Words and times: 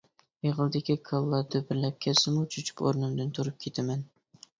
ئېغىلدىكى 0.45 0.93
كالىلار 1.09 1.43
دۈپۈرلەپ 1.55 1.99
كەتسىمۇ 2.05 2.47
چۆچۈپ 2.55 2.81
ئورنۇمدىن 2.87 3.29
تۇرۇپ 3.37 3.61
كېتىمەن. 3.67 4.03